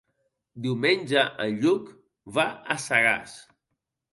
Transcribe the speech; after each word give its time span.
Diumenge 0.65 1.25
en 1.45 1.59
Lluc 1.65 1.91
va 2.39 2.49
a 2.77 2.79
Sagàs. 2.89 3.37